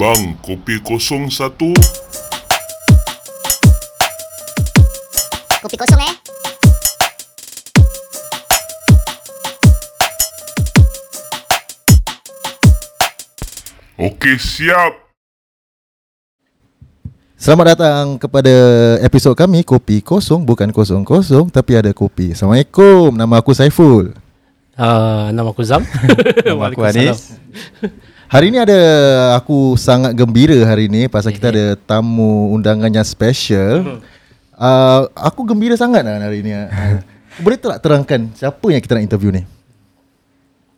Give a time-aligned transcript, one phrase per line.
[0.00, 1.76] Bang, kopi kosong satu.
[5.60, 6.14] Kopi kosong eh.
[14.00, 15.12] Okey, siap.
[17.36, 18.52] Selamat datang kepada
[19.04, 24.12] episod kami Kopi Kosong Bukan kosong-kosong Tapi ada kopi Assalamualaikum Nama aku Saiful
[24.80, 25.84] Uh, nama aku Zam.
[26.48, 27.36] Nama aku Anis
[28.30, 28.78] Hari ni ada
[29.42, 33.98] Aku sangat gembira hari ni Pasal kita ada tamu undangan yang special
[34.54, 36.70] uh, Aku gembira sangat lah hari ni uh,
[37.42, 39.42] Boleh tak terangkan Siapa yang kita nak interview ni?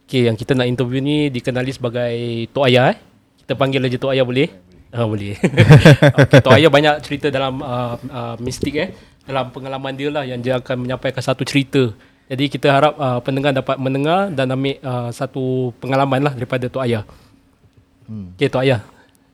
[0.08, 2.12] Okay, yang kita nak interview ni dikenali sebagai
[2.52, 2.98] Tok Ayah eh.
[3.44, 4.52] Kita panggil aja Tok Ayah boleh?
[4.92, 5.40] Ah boleh.
[6.20, 8.92] okay, Tok Ayah banyak cerita dalam uh, uh, mistik eh.
[9.24, 11.96] Dalam pengalaman dia lah yang dia akan menyampaikan satu cerita.
[12.28, 16.84] Jadi kita harap uh, pendengar dapat mendengar dan ambil uh, satu pengalaman lah daripada Tok
[16.84, 17.08] Ayah.
[18.06, 18.34] Hmm.
[18.34, 18.80] Okay, Tok Ayah.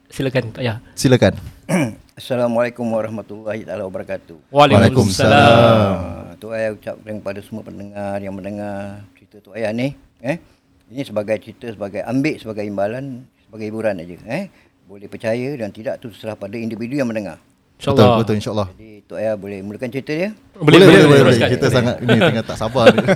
[0.09, 0.77] Silakan Tok Ayah.
[0.93, 1.35] Silakan
[2.19, 4.51] Assalamualaikum warahmatullahi taala wabarakatuh.
[4.51, 5.95] Waalaikumsalam.
[5.95, 10.43] Uh, Tok Ayah ucapkan kepada semua pendengar yang mendengar cerita Tok Ayah ni, eh.
[10.89, 14.51] Ini sebagai cerita sebagai ambil sebagai imbalan, sebagai hiburan aja, eh.
[14.91, 17.39] Boleh percaya dan tidak tu terserah pada individu yang mendengar.
[17.79, 18.19] Betul, InsyaAllah.
[18.19, 20.31] betul insyaAllah Jadi Tok Ayah boleh mulakan cerita dia.
[20.59, 21.49] Boleh, boleh, boleh, teruskan.
[21.55, 23.15] Kita sangat ni tengah tak sabar ni uh,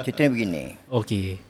[0.04, 0.64] cerita dia begini.
[0.92, 1.40] Okey.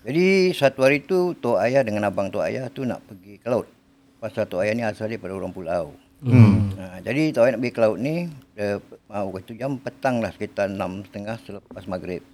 [0.00, 3.68] Jadi satu hari tu Tok Ayah dengan abang Tok Ayah tu nak pergi ke laut.
[4.16, 5.92] Pasal Tok Ayah ni asal dia pada orang pulau.
[6.24, 6.72] Hmm.
[6.80, 8.14] Ha, jadi Tok Ayah nak pergi ke laut ni
[8.56, 8.80] dia,
[9.12, 12.24] uh, waktu jam petang lah sekitar 6.30 selepas maghrib.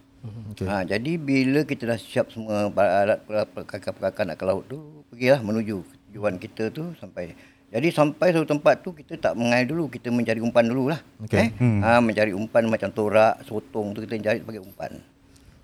[0.54, 0.66] okay.
[0.66, 5.82] Ha, jadi bila kita dah siap semua alat perkakan-perkakan nak ke laut tu, pergilah menuju
[6.10, 7.34] tujuan kita tu sampai.
[7.66, 11.02] Jadi sampai satu tempat tu kita tak mengail dulu, kita mencari umpan dulu lah.
[11.26, 11.50] Okey.
[11.50, 11.82] Eh?
[11.82, 15.02] Ha, mencari umpan macam torak, sotong tu kita cari sebagai umpan.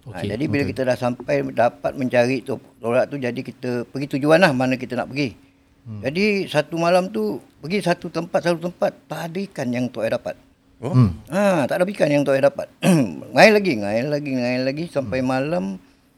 [0.03, 0.11] Okay.
[0.11, 0.29] Ha, Okey.
[0.35, 4.51] jadi bila kita dah sampai dapat mencari tu torak tu jadi kita pergi tujuan lah
[4.51, 5.31] mana kita nak pergi.
[5.83, 6.03] Hmm.
[6.03, 10.11] Jadi satu malam tu pergi satu tempat satu tempat tak ada ikan yang Tok Ai
[10.15, 10.35] dapat.
[10.83, 10.95] oh.
[10.95, 11.11] hmm.
[11.31, 12.67] Ha, tak ada ikan yang Tok Ai dapat.
[13.35, 15.29] ngail lagi, ngail lagi, ngail lagi sampai hmm.
[15.31, 15.65] malam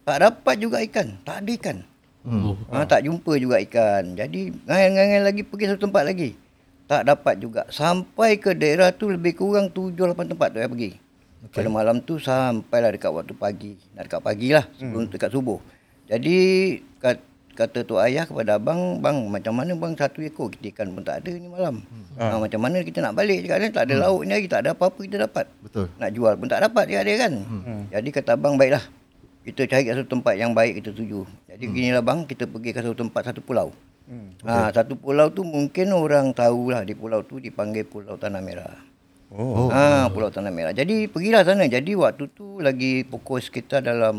[0.05, 1.17] tak dapat juga ikan.
[1.25, 1.77] Tak ada ikan.
[2.25, 2.57] Hmm.
[2.73, 4.17] Ha, tak jumpa juga ikan.
[4.17, 6.33] Jadi ngail-ngail lagi pergi satu tempat lagi.
[6.89, 7.69] Tak dapat juga.
[7.69, 11.04] Sampai ke daerah tu lebih kurang 7-8 tempat tu saya pergi.
[11.45, 11.61] Okay.
[11.61, 13.77] Pada malam tu sampailah dekat waktu pagi.
[13.93, 15.13] Nak dekat pagi lah sebelum hmm.
[15.13, 15.61] dekat subuh.
[16.09, 16.37] Jadi
[17.01, 17.21] kat,
[17.53, 21.21] kata tu ayah kepada abang, bang macam mana bang satu ekor kita ikan pun tak
[21.21, 21.85] ada ni malam.
[21.85, 22.17] Hmm.
[22.17, 24.03] Ha, macam mana kita nak balik cakap dia tak ada hmm.
[24.09, 25.47] lauk ni lagi, tak ada apa-apa kita dapat.
[25.61, 27.33] Betul Nak jual pun tak dapat cakap dia kan.
[27.45, 27.83] Hmm.
[27.93, 28.85] Jadi kata abang baiklah.
[29.45, 31.29] Kita cari satu tempat yang baik kita tuju.
[31.53, 31.75] Jadi hmm.
[31.77, 33.69] ginilah bang, kita pergi ke satu tempat satu pulau.
[34.09, 34.33] Hmm.
[34.49, 38.94] Ha, satu pulau tu mungkin orang tahulah di pulau tu dipanggil Pulau Tanah Merah.
[39.35, 40.71] Oh, Ha, Pulau Tanah Merah.
[40.71, 41.67] Jadi pergilah sana.
[41.67, 44.15] Jadi waktu tu lagi pukul sekitar dalam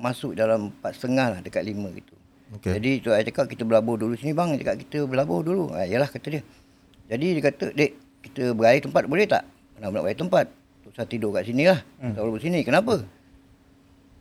[0.00, 2.14] masuk dalam 4.30 lah dekat 5 gitu.
[2.56, 2.72] Okey.
[2.80, 4.56] Jadi tu saya cakap kita berlabur dulu sini bang.
[4.56, 5.76] Cakap kita berlabur dulu.
[5.76, 6.42] Ha, yalah kata dia.
[7.12, 7.90] Jadi dia kata, "Dek,
[8.24, 9.44] kita berair tempat boleh tak?"
[9.76, 10.46] Nak nak berair tempat.
[10.80, 11.84] Tu saya tidur kat sini lah.
[12.00, 12.16] Hmm.
[12.16, 12.64] Tak boleh sini.
[12.64, 13.04] Kenapa?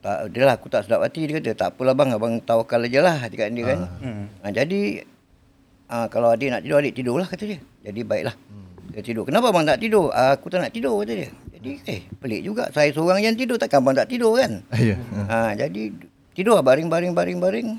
[0.04, 1.52] Tak, dia lah aku tak sedap hati dia kata.
[1.56, 3.80] Tak apalah bang, abang tawakal aja lah cakap dia kan.
[4.04, 4.26] Hmm.
[4.44, 5.08] Ha, jadi
[5.88, 7.60] ha, kalau adik nak tidur, adik tidur lah kata dia.
[7.88, 8.36] Jadi baiklah.
[8.52, 8.67] Hmm.
[8.98, 9.30] Dia tidur.
[9.30, 10.10] Kenapa abang tak tidur?
[10.10, 11.30] Ah, aku tak nak tidur kata dia.
[11.54, 12.74] Jadi eh pelik juga.
[12.74, 14.66] Saya seorang yang tidur takkan abang tak tidur kan?
[14.74, 14.98] Ya
[15.30, 15.94] Ha, jadi
[16.34, 17.78] tidur baring baring baring baring.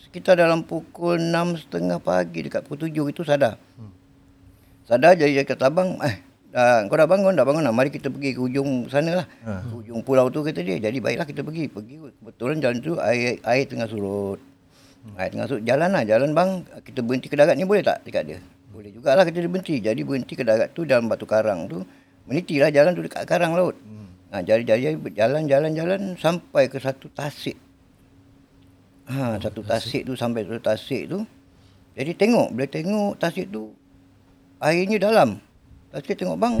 [0.00, 3.60] Sekitar dalam pukul 6.30 pagi dekat pukul 7 itu sadar.
[3.76, 3.92] Hmm.
[4.88, 7.74] Sadar jadi dia kata abang, eh dah, kau dah bangun, dah bangun lah.
[7.76, 9.26] Mari kita pergi ke ujung sana lah.
[9.44, 9.68] Ha.
[9.68, 10.80] Ke ujung pulau tu kata dia.
[10.80, 11.68] Jadi baiklah kita pergi.
[11.68, 14.40] Pergi kebetulan jalan tu air, air tengah surut.
[15.04, 15.20] Hmm.
[15.20, 15.60] Air tengah surut.
[15.68, 16.64] Jalan lah, jalan bang.
[16.80, 18.00] Kita berhenti ke darat ni boleh tak?
[18.00, 18.40] Dekat dia.
[18.84, 19.80] Boleh jugalah kita berhenti.
[19.80, 21.80] Jadi berhenti ke darat tu dalam batu karang tu.
[22.28, 23.72] Meniti lah jalan tu dekat karang laut.
[23.80, 24.12] Hmm.
[24.28, 27.56] Ha, jadi-jadi jalan, jalan, jalan sampai ke satu tasik.
[29.08, 31.24] Ha, satu tasik tu sampai satu tasik tu.
[31.96, 33.72] Jadi tengok, bila tengok tasik tu
[34.60, 35.40] airnya dalam.
[35.88, 36.60] Tasik tengok bang.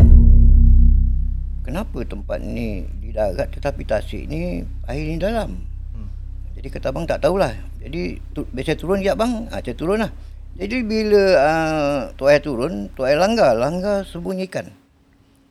[1.60, 5.60] Kenapa tempat ni di darat tetapi tasik ni air ni dalam?
[5.92, 6.08] Hmm.
[6.56, 7.52] Jadi kata abang tak tahulah.
[7.84, 9.44] Jadi tu, biasa turun ya bang.
[9.52, 10.23] Ha, saya turun lah.
[10.54, 13.58] Jadi bila uh, Tok Ayah turun, Tok Ayah langgar.
[13.58, 14.70] Langgar sembunyi ikan.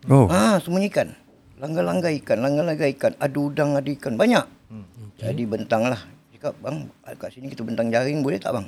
[0.07, 0.31] Oh.
[0.31, 1.11] Ah, sembunyi ikan.
[1.59, 3.11] Langgar-langgar ikan, langgar-langgar ikan.
[3.19, 4.15] Ada udang, ada ikan.
[4.15, 4.45] Banyak.
[4.71, 4.87] Hmm.
[5.15, 5.31] Okay.
[5.31, 5.99] Jadi bentang lah.
[6.35, 6.87] Cakap, bang,
[7.19, 8.67] kat sini kita bentang jaring boleh tak bang?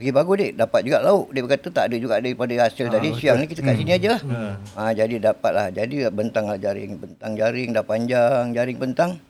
[0.00, 1.28] Lagi bagus dek, dapat juga lauk.
[1.32, 3.08] Dia berkata tak ada juga daripada hasil ah, tadi.
[3.20, 4.20] Siang ni kita kat sini aja lah.
[4.24, 4.52] Hmm.
[4.72, 5.66] Ah, jadi dapat lah.
[5.68, 6.96] Jadi bentang lah jaring.
[6.96, 8.56] Bentang jaring dah panjang.
[8.56, 9.20] Jaring bentang.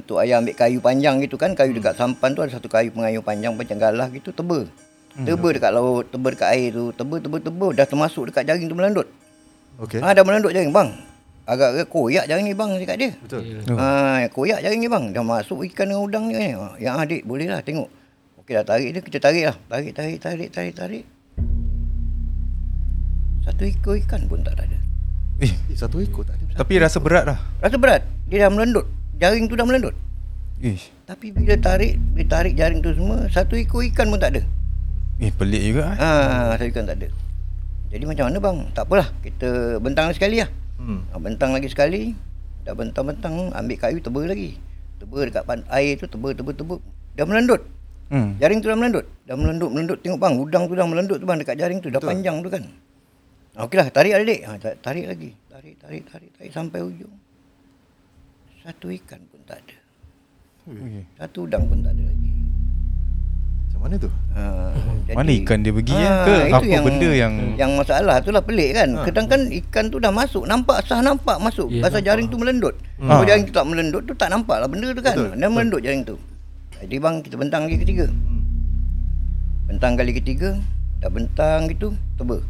[0.00, 1.52] Tu ayah ambil kayu panjang gitu kan.
[1.52, 4.30] Kayu dekat sampan tu ada satu kayu pengayuh panjang macam galah gitu.
[4.30, 4.66] Teba.
[5.14, 6.08] Teba dekat laut.
[6.08, 6.90] Teba dekat air tu.
[6.90, 7.66] Teba, teba, teba.
[7.70, 9.06] Dah termasuk dekat jaring tu melandut.
[9.76, 10.90] Okey Ah, dah melandut jaring bang.
[11.44, 13.10] Agak-agak koyak jaring ni bang dekat dia.
[13.20, 15.04] Betul Ha, koyak jaring ni bang.
[15.10, 16.56] Dah masuk ikan dengan udang ni.
[16.78, 17.86] Yang adik boleh lah tengok.
[18.38, 19.56] Okey dah tarik dia, kita tarik lah.
[19.68, 21.04] Tarik, tarik, tarik, tarik, tarik.
[23.40, 24.64] Satu ekor ikan pun tak ada.
[25.36, 26.56] Eh, Eh, satu ekor tak ada.
[26.56, 27.38] tapi rasa berat lah.
[27.60, 28.02] Rasa berat.
[28.24, 28.88] Dia dah melendut.
[29.18, 29.94] Jaring tu dah melendut.
[30.58, 30.90] Ish.
[31.04, 34.42] Tapi bila tarik, dia tarik jaring tu semua, satu ekor ikan pun tak ada.
[35.22, 35.98] Eh, pelik juga eh.
[36.00, 37.08] Ah, satu ikan tak ada.
[37.94, 38.58] Jadi macam mana bang?
[38.74, 40.50] Tak apalah, kita bentang lagi sekali lah.
[40.80, 41.00] Hmm.
[41.14, 42.16] Ah, bentang lagi sekali.
[42.64, 44.56] Dah bentang-bentang, ambil kayu tebal lagi.
[44.98, 46.78] Tebal dekat pan air tu, tebal, tebal, tebal.
[47.14, 47.60] Dah melendut.
[48.08, 48.34] Hmm.
[48.40, 49.04] Jaring tu dah melendut.
[49.28, 49.98] Dah melendut, melendut.
[50.00, 51.92] Tengok bang, udang tu dah melendut tu bang dekat jaring tu.
[51.92, 52.10] Dah Betul.
[52.10, 52.62] panjang tu kan.
[53.54, 54.40] Ah, Okeylah, tarik adik.
[54.48, 55.30] Ha, tarik lagi.
[55.46, 57.12] Tarik, tarik, tarik, tarik sampai ujung.
[58.64, 59.76] Satu ikan pun tak ada.
[60.64, 61.04] Ui.
[61.14, 62.30] Satu udang pun tak ada lagi.
[63.66, 64.08] Macam mana tu?
[64.32, 64.42] Ha,
[65.04, 66.08] jadi- Mana ikan dia pergi ya?
[66.08, 68.88] Ah, Ke itu apa benda yang yang masalah tu lah pelik kan.
[68.90, 69.04] Ha.
[69.04, 71.68] Kadang kan ikan tu dah masuk, nampak sah nampak masuk.
[71.68, 72.08] Ya, Pasal nampak.
[72.08, 72.74] jaring tu melendut.
[72.96, 73.08] Hmm.
[73.10, 73.28] Kalau Ah.
[73.28, 75.12] jaring tu tak melendut tu tak nampak lah benda tu kan.
[75.12, 76.16] Betul, Dia melendut jaring tu.
[76.80, 78.06] Jadi bang kita bentang lagi ketiga.
[79.64, 80.50] Bentang kali ketiga,
[81.00, 82.40] dah bentang gitu, tebal.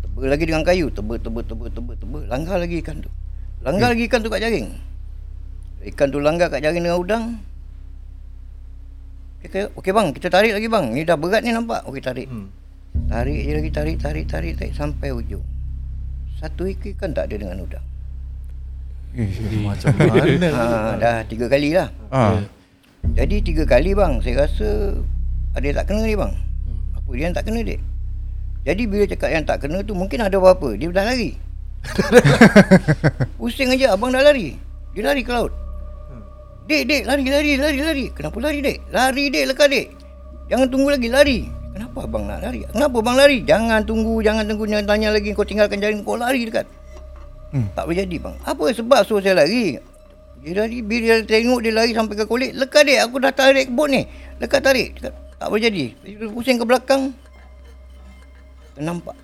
[0.00, 2.22] Tebal lagi dengan kayu, tebal tebal tebal tebal tebal.
[2.26, 3.08] Langgar lagi ikan tu.
[3.60, 4.68] Langgar lagi ikan tu kat jaring.
[5.84, 7.24] Ikan tu langgar kat jaring dengan udang.
[9.44, 10.86] Okey, okey bang, kita tarik lagi bang.
[10.90, 11.84] Ni dah berat ni nampak.
[11.84, 12.26] Okey tarik.
[12.26, 12.48] Hmm.
[13.06, 15.44] Tarik je lagi tarik tarik tarik tarik sampai ujung.
[16.40, 17.84] Satu ekor ikan tak ada dengan udang.
[19.14, 19.28] eh,
[19.60, 20.48] Macam mana?
[20.50, 20.64] Ha,
[21.02, 21.92] dah tiga kali lah.
[22.08, 22.40] ah.
[23.04, 24.96] Jadi tiga kali bang, saya rasa
[25.52, 26.32] ada yang tak kena ni bang.
[26.96, 27.80] Apa dia yang tak kena dek?
[28.64, 30.72] Jadi bila cakap yang tak kena tu mungkin ada apa-apa.
[30.74, 31.36] Dia dah lari.
[33.38, 34.56] Pusing aja abang dah lari.
[34.96, 35.52] Dia lari ke laut.
[36.64, 38.04] Dek, dek, lari, lari, lari, lari.
[38.16, 38.76] Kenapa lari, dek?
[38.88, 39.86] Lari, dek, lekas, dek.
[40.48, 41.38] Jangan tunggu lagi, lari.
[41.76, 42.60] Kenapa abang nak lari?
[42.70, 43.38] Kenapa abang lari?
[43.44, 45.34] Jangan tunggu, jangan tunggu, jangan tanya lagi.
[45.36, 46.64] Kau tinggalkan jaring, kau lari dekat.
[47.52, 47.68] Hmm.
[47.76, 48.36] Tak boleh jadi, bang.
[48.48, 49.76] Apa sebab suruh saya lari?
[50.40, 52.56] Dia lari, bila dia tengok dia lari sampai ke kulit.
[52.56, 54.08] Lekas, dek, aku dah tarik bot ni.
[54.40, 54.96] Lekas tarik.
[54.96, 55.84] Cakap, tak boleh jadi.
[56.00, 57.12] Dia pusing ke belakang.
[58.74, 59.14] Nampak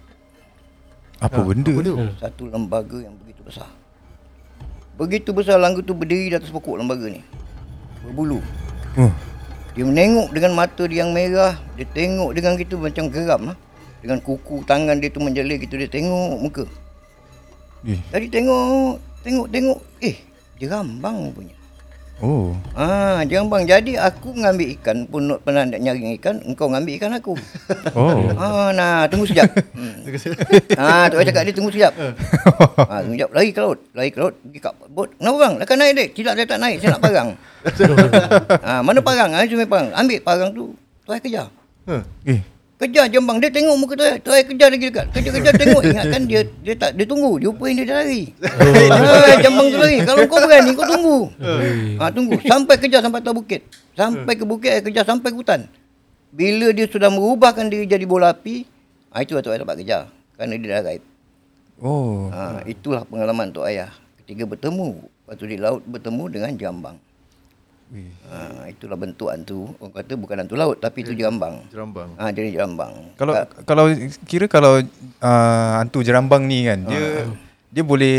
[1.18, 1.74] Apa benda?
[1.74, 1.94] Apa tu?
[2.22, 3.66] satu lembaga yang begitu besar.
[5.00, 7.24] Begitu besar lembaga tu berdiri di atas pokok lembaga ni.
[8.04, 8.44] Berbulu.
[9.00, 9.08] Oh.
[9.72, 11.56] Dia menengok dengan mata dia yang merah.
[11.80, 13.56] Dia tengok dengan gitu macam geram lah.
[14.04, 15.80] Dengan kuku tangan dia tu menjelir gitu.
[15.80, 16.64] Dia tengok muka.
[17.88, 17.96] Eh.
[18.12, 19.78] Jadi tengok, tengok, tengok.
[20.04, 20.20] Eh,
[20.60, 21.56] jerambang punya.
[22.20, 22.52] Oh.
[22.76, 23.64] Ah, jerambang.
[23.64, 26.36] Jadi aku mengambil ikan pun nak pernah nak nyari ikan.
[26.44, 27.32] Engkau ngambil ikan aku.
[27.96, 28.20] Oh.
[28.36, 29.48] ah, nah, tunggu sekejap.
[29.72, 30.04] Hmm.
[30.76, 31.92] ah, tu cakap dia tunggu sekejap.
[32.76, 33.30] ah, tunggu sekejap.
[33.32, 33.78] Lari ke laut.
[33.96, 34.34] Lari ke laut.
[34.36, 35.08] Pergi kat bot.
[35.16, 35.54] Kenapa bang?
[35.64, 36.08] Lekas naik dek.
[36.12, 36.76] Tidak, saya tak naik.
[36.84, 37.28] Saya nak parang.
[38.60, 39.30] ah, mana parang?
[39.32, 39.88] Ah, cuma parang.
[39.96, 40.76] Ambil parang tu.
[41.08, 41.48] Tuai kejar.
[41.88, 42.04] Ha.
[42.28, 42.40] Eh.
[42.80, 43.36] Kejar jambang.
[43.44, 44.04] Dia tengok muka tu.
[44.24, 45.06] Tuai kejar lagi dekat.
[45.12, 45.82] Kejar-kejar tengok.
[45.84, 47.36] Ingatkan dia dia tak dia tunggu.
[47.36, 48.32] Dia upain dia, lari.
[48.88, 50.00] ah, jambang tu lari.
[50.00, 51.18] Kalau kau berani kau tunggu.
[52.00, 52.40] ah, tunggu.
[52.48, 53.60] Sampai kejar sampai atas bukit.
[53.92, 55.68] Sampai ke bukit eh, kejar sampai ke hutan.
[56.32, 58.64] Bila dia sudah merubahkan diri jadi bola api,
[59.12, 60.02] ah, itu Tok Ayah dapat kejar.
[60.40, 61.02] Kerana dia dah gaib.
[61.84, 62.32] Oh.
[62.32, 63.92] Ah, itulah pengalaman Tok Ayah.
[64.24, 65.04] Ketika bertemu.
[65.04, 66.96] Lepas tu di laut bertemu dengan jambang.
[68.30, 69.74] Ah, itulah bentuk hantu.
[69.82, 71.66] Orang kata bukan hantu laut tapi itu jerambang.
[71.74, 72.14] Jerambang.
[72.14, 73.10] Ah, dia jerambang.
[73.18, 73.90] Kalau Ah, kalau
[74.24, 74.78] kira kalau
[75.18, 77.26] uh, hantu jerambang ni kan, dia
[77.66, 78.18] dia boleh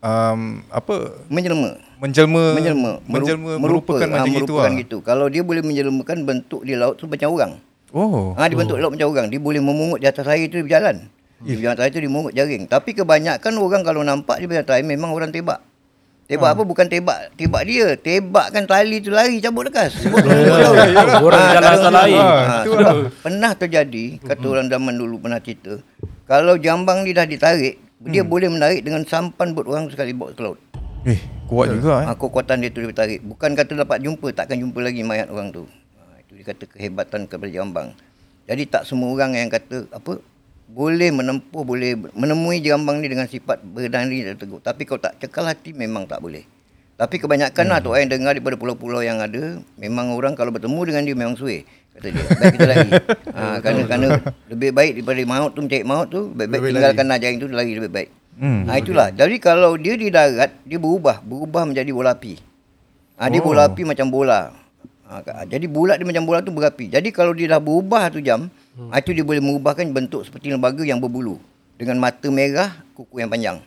[0.00, 1.76] um, apa menjelma.
[1.98, 4.80] menjelma menjelma menjelma Meru- merupakan ah, macam itu merupakan ah.
[4.80, 4.96] gitu.
[5.04, 7.52] Kalau dia boleh menjelmakan bentuk di laut tu macam orang.
[7.92, 8.32] Oh.
[8.40, 9.28] Ha, dia bentuk laut macam orang.
[9.28, 11.12] Dia boleh memungut di atas air tu berjalan.
[11.44, 12.64] Dia berjalan atas air tu dia memungut jaring.
[12.64, 15.60] Tapi kebanyakan orang kalau nampak dia berjalan atas air memang orang tebak.
[16.28, 16.62] Tebak apa?
[16.62, 17.32] Bukan tebak.
[17.40, 17.96] Tebak dia.
[17.96, 19.96] Tebakkan tali tu lari cabut lekas.
[20.04, 22.20] Orang Ah, jalan atas air.
[22.20, 25.80] Ah, sebab pernah terjadi kata orang zaman dulu pernah cerita
[26.28, 30.42] kalau jambang ni dah ditarik dia boleh menarik dengan sampan bot orang sekali bawa ke
[30.44, 30.60] laut.
[31.08, 31.16] Eh,
[31.48, 32.06] kuat juga eh.
[32.06, 33.24] Ha, kekuatan dia tu dia tarik.
[33.24, 35.64] Bukan kata dapat jumpa, takkan jumpa lagi mayat orang tu.
[35.96, 37.96] Ha, itu dia kata kehebatan kepada jambang.
[38.44, 40.20] Jadi tak semua orang yang kata apa
[40.68, 44.60] boleh menempuh, boleh menemui jambang ni dengan sifat berdari dan teguh.
[44.60, 46.44] Tapi kalau tak cekal hati memang tak boleh.
[46.98, 50.80] Tapi kebanyakan lah tu orang yang dengar daripada pulau-pulau yang ada, memang orang kalau bertemu
[50.92, 51.62] dengan dia memang suai.
[51.94, 52.90] Kata dia, baik kita lari.
[53.38, 54.08] ha, kerana, kerana
[54.50, 57.72] lebih baik daripada maut tu, mencari maut tu, baik-baik Lebih tinggalkan lah jaring tu, lari
[57.78, 58.08] lebih baik.
[58.38, 58.60] Hmm.
[58.66, 59.08] Ha, itulah.
[59.14, 61.22] Jadi kalau dia di darat, dia berubah.
[61.22, 62.34] Berubah menjadi bola api.
[63.18, 63.46] Ha, dia Oh.
[63.46, 64.50] bola api macam bola.
[65.08, 66.92] Ha, jadi bulat dia macam bola tu berapi.
[66.92, 68.94] Jadi kalau dia dah berubah tu jam, hmm.
[68.94, 71.42] itu dia boleh mengubahkan bentuk seperti lembaga yang berbulu.
[71.78, 73.58] Dengan mata merah, kuku yang panjang.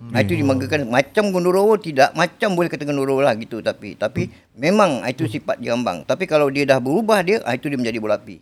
[0.00, 0.16] Hmm.
[0.16, 3.60] Ha, itu dimagakan macam gondorowo tidak, macam boleh kata gondorowo lah gitu.
[3.60, 6.06] Tapi tapi memang ha, itu sifat jerambang.
[6.06, 8.40] Tapi kalau dia dah berubah dia, itu dia menjadi bola api.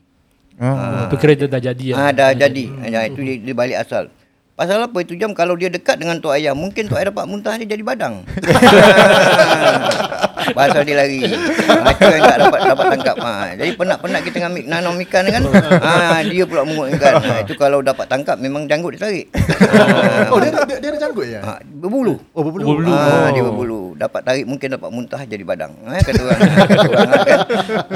[0.60, 1.10] Ah.
[1.10, 2.64] Itu kira dia dah jadi Ah dah jadi.
[2.70, 4.12] Ha, itu dia, dia balik asal.
[4.58, 7.54] Pasal apa itu jam kalau dia dekat dengan tok ayah, mungkin tok ayah dapat muntah
[7.58, 8.22] dia jadi badang.
[10.56, 11.20] Pasal dia lari.
[11.24, 13.16] Ha, itu yang tak dapat dapat tangkap.
[13.20, 15.42] Ha, jadi penat-penat kita dengan nanam ikan kan.
[15.82, 17.14] Ha, dia pula mungut ikan.
[17.20, 19.26] Ha, itu kalau dapat tangkap memang janggut dia tarik.
[19.32, 21.40] Ha, Oh dia ada, dia, dia ada janggut ya?
[21.40, 22.14] ha, berbulu.
[22.32, 22.64] Oh berbulu.
[22.64, 22.92] Berbulu.
[22.92, 23.80] Ha, dia berbulu.
[23.98, 25.72] Dapat tarik mungkin dapat muntah jadi badang.
[25.84, 26.40] Ha, kata orang.
[26.40, 27.40] kata orang kan.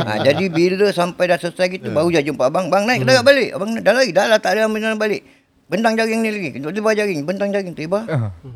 [0.06, 2.68] ha, jadi bila sampai dah selesai kita baru dia jumpa abang.
[2.68, 3.49] Bang naik ke darat balik.
[3.54, 4.11] Abang dah lari.
[4.11, 5.23] Dah lah tak ada ambil balik.
[5.73, 6.50] Bentang jaring ni lagi.
[6.52, 7.25] Kita tebar jaring.
[7.25, 8.04] Bentang jaring tiba.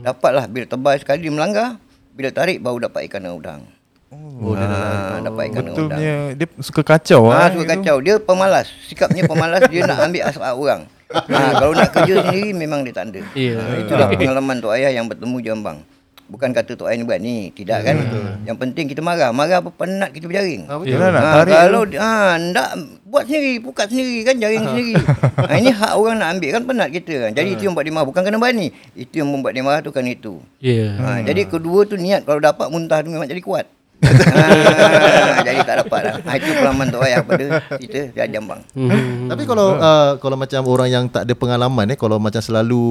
[0.04, 1.80] Dapatlah bila tebal sekali dia melanggar.
[2.12, 3.60] Bila tarik baru dapat ikan dan udang.
[4.06, 7.48] Oh, dia dah dapat ikan dan Betul punya dia suka kacau Ha, ah.
[7.50, 7.72] suka gitu.
[7.74, 7.96] kacau.
[7.98, 8.66] Dia pemalas.
[8.86, 9.66] Sikapnya pemalas.
[9.66, 10.80] dia nak ambil asap orang.
[11.10, 13.20] Ha, kalau nak kerja sendiri memang dia tak ada.
[13.34, 13.58] Ya.
[13.58, 15.82] Ha, itulah pengalaman Tok Ayah yang bertemu jambang.
[16.26, 17.38] Bukan kata Tok Ayah ni berani.
[17.50, 17.96] Tidak kan.
[18.42, 19.30] Yang penting kita marah.
[19.30, 20.62] Marah apa penat kita berjaring.
[20.66, 21.54] Ah, Ha, tarik.
[21.66, 22.68] kalau ha, nak
[23.02, 24.94] buat sendiri, pukat sendiri kan jaring sendiri.
[25.34, 27.30] Ha, ini hak orang nak ambil kan penat kita kan.
[27.34, 28.06] Jadi itu yang buat dia marah.
[28.06, 28.70] Bukan kena berani.
[28.92, 30.38] Itu yang membuat dia marah tu kan itu.
[30.58, 30.94] Ya.
[30.94, 33.66] Ha, jadi kedua tu niat kalau dapat muntah tu memang jadi kuat.
[34.06, 36.14] Ha, jadi tak dapat lah.
[36.22, 37.44] Ha, itu pengalaman Tok Ayah pada
[37.78, 38.60] kita dia jambang.
[38.72, 39.28] Hmm.
[39.28, 42.84] Tapi kalau uh, kalau macam orang yang tak ada pengalaman eh kalau macam selalu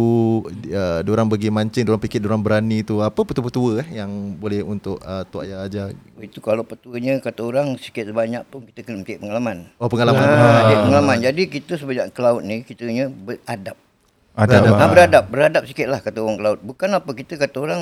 [0.72, 5.00] uh, diorang pergi mancing, diorang fikir diorang berani tu apa petua-petua eh yang boleh untuk
[5.04, 5.88] uh, Tok Ayah ajar.
[6.20, 9.58] Itu kalau petuanya kata orang sikit sebanyak pun kita kena ambil pengalaman.
[9.80, 10.24] Oh pengalaman.
[10.24, 11.18] Ha, dia pengalaman.
[11.22, 13.78] Jadi kita sebanyak ke laut ni kitanya beradab.
[14.36, 14.76] Ada Beradab.
[14.76, 16.60] Ha, beradab, beradab sikit lah kata orang ke laut.
[16.60, 17.82] Bukan apa kita kata orang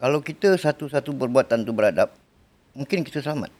[0.00, 2.08] kalau kita satu-satu perbuatan tu beradab,
[2.80, 3.52] mungkin kita selamat.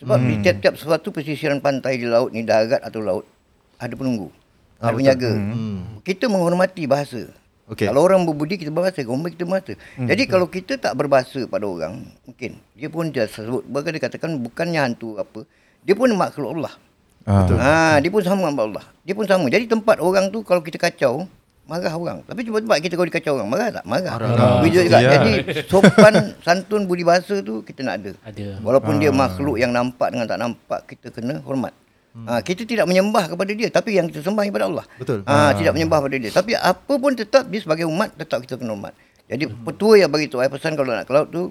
[0.00, 0.28] Sebab hmm.
[0.28, 3.28] di tiap-tiap suatu pesisiran pantai di laut ni, darat atau laut,
[3.76, 4.32] ada penunggu.
[4.80, 4.98] Ah, ada betul.
[5.04, 5.32] penjaga.
[5.36, 5.78] Hmm.
[6.02, 7.28] Kita menghormati bahasa.
[7.70, 7.86] Okey.
[7.86, 9.72] Kalau orang berbudi kita berbahasa, orang kita berbahasa.
[9.94, 10.08] Hmm.
[10.10, 14.34] Jadi kalau kita tak berbahasa pada orang, mungkin dia pun dia sebut, bahkan dia katakan
[14.42, 15.46] bukannya hantu apa,
[15.86, 16.74] dia pun makhluk Allah.
[17.22, 17.46] Ah.
[17.46, 18.84] Ha, dia pun sama dengan Allah.
[19.06, 19.46] Dia pun sama.
[19.46, 21.30] Jadi tempat orang tu kalau kita kacau,
[21.72, 22.18] marah orang.
[22.28, 23.84] Tapi cuba tempat kita kalau dikacau orang, marah tak?
[23.88, 24.14] Marah.
[24.20, 24.60] Marah.
[24.68, 24.82] juga.
[24.84, 25.10] Ya.
[25.16, 25.32] Jadi
[25.64, 26.14] sopan,
[26.44, 28.12] santun, budi bahasa tu kita nak ada.
[28.28, 28.60] Ada.
[28.60, 31.72] Walaupun dia makhluk yang nampak dengan tak nampak, kita kena hormat.
[32.12, 34.84] Ha, kita tidak menyembah kepada dia tapi yang kita sembah kepada Allah.
[35.00, 35.24] Betul.
[35.24, 36.28] Ha, tidak menyembah kepada dia.
[36.28, 38.92] Tapi apa pun tetap dia sebagai umat tetap kita kena hormat.
[39.32, 41.48] Jadi petua yang bagi tu saya pesan kalau nak ke laut tu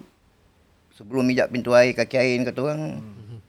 [0.94, 3.01] sebelum mijak pintu air kaki air kata orang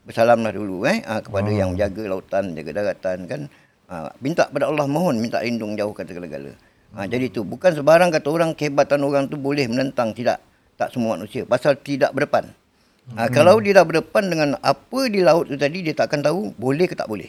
[0.08, 1.54] bersalamlah dulu eh ha, kepada oh.
[1.54, 3.40] yang menjaga lautan, jaga daratan kan.
[3.92, 6.56] Ha, minta pada Allah mohon minta lindung jauhkan segala-gala.
[6.96, 10.40] Ha, jadi tu bukan sebarang kata orang kehebatan orang tu boleh menentang tidak
[10.80, 12.48] tak semua manusia pasal tidak berdepan.
[13.12, 16.40] Ha, kalau dia dah berdepan dengan apa di laut tu tadi dia tak akan tahu
[16.56, 17.28] boleh ke tak boleh.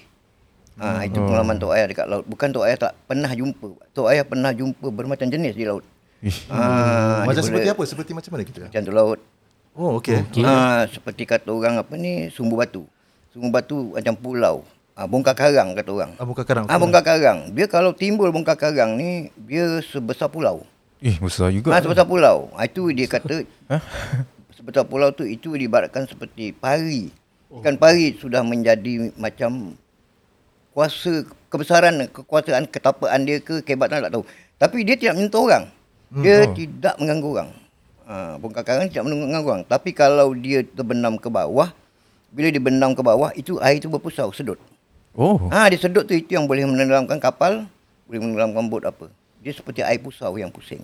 [0.79, 2.23] Ha, itu pengalaman Tok Ayah dekat laut.
[2.25, 3.67] Bukan Tok Ayah tak pernah jumpa.
[3.91, 5.83] Tok Ayah pernah jumpa bermacam jenis di laut.
[6.47, 7.83] Ha, Macam dia seperti boleh- apa?
[7.83, 8.61] Seperti macam mana kita?
[8.71, 9.19] Macam tu laut.
[9.75, 10.15] Oh okey.
[10.31, 10.45] Okay.
[10.47, 12.87] Ha, seperti kata orang apa ni sumbu batu.
[13.35, 14.63] Sumbu batu macam pulau.
[14.93, 16.11] Ha, bongkar karang kata orang.
[16.21, 16.65] Ah bukan karang.
[16.69, 17.49] Ah bongkar karang.
[17.49, 20.61] Dia kalau timbul bongkar karang ni dia sebesar pulau.
[21.01, 21.73] Eh besar juga.
[21.73, 22.53] Ha, sebesar pulau.
[22.53, 23.41] Ha, itu dia kata
[24.57, 27.09] sebesar pulau tu itu diibaratkan seperti pari.
[27.65, 29.73] Kan pari sudah menjadi macam
[30.73, 34.25] kuasa kebesaran kekuasaan ketapaan dia ke kehebatan tak tahu.
[34.61, 35.65] Tapi dia tidak menyentuh orang.
[36.13, 36.53] Dia hmm.
[36.53, 37.49] tidak mengganggu orang.
[38.05, 39.65] Ha, bongkar karang tidak mengganggu orang.
[39.65, 41.73] Tapi kalau dia terbenam ke bawah,
[42.29, 44.57] bila dia benam ke bawah, itu air itu berpusau, sedut.
[45.13, 45.37] Oh.
[45.53, 47.69] Ha, dia sedut tu itu yang boleh menenggelamkan kapal,
[48.09, 49.13] boleh menenggelamkan bot apa.
[49.45, 50.81] Dia seperti air pusau yang pusing.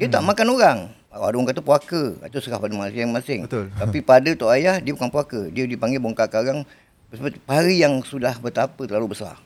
[0.00, 0.14] Dia hmm.
[0.14, 0.78] tak makan orang.
[1.12, 2.02] Ada orang kata puaka.
[2.24, 3.44] Itu serah pada masing-masing.
[3.44, 3.68] Betul.
[3.74, 5.50] Tapi pada Tok Ayah, dia bukan puaka.
[5.52, 6.64] Dia dipanggil bongkar karang
[7.10, 9.36] seperti pari yang sudah betapa terlalu besar.